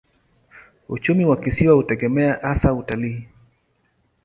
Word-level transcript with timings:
Uchumi 0.89 1.25
wa 1.25 1.37
kisiwa 1.37 1.75
hutegemea 1.75 2.39
hasa 2.41 2.73
utalii. 2.73 3.27